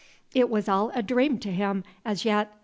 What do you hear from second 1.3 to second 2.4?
to him as